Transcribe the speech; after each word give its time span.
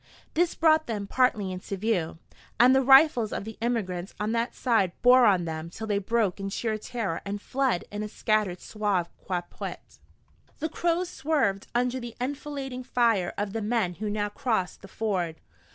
This 0.33 0.55
brought 0.55 0.87
them 0.87 1.05
partly 1.05 1.51
into 1.51 1.77
view, 1.77 2.17
and 2.59 2.73
the 2.75 2.81
rifles 2.81 3.31
of 3.31 3.43
the 3.43 3.55
emigrants 3.61 4.15
on 4.19 4.31
that 4.31 4.55
side 4.55 4.93
bore 5.03 5.25
on 5.27 5.45
them 5.45 5.69
till 5.69 5.85
they 5.85 5.99
broke 5.99 6.39
in 6.39 6.49
sheer 6.49 6.75
terror 6.79 7.21
and 7.23 7.39
fled 7.39 7.85
in 7.91 8.01
a 8.01 8.07
scattered 8.09 8.61
sauve 8.61 9.09
qui 9.23 9.39
peut. 9.51 9.99
The 10.57 10.69
Crows 10.69 11.07
swerved 11.07 11.67
under 11.75 11.99
the 11.99 12.15
enfilading 12.19 12.81
fire 12.83 13.31
of 13.37 13.53
the 13.53 13.61
men 13.61 13.93
who 14.01 14.09
now 14.09 14.29
crossed 14.29 14.81
the 14.81 14.87
ford. 14.87 15.39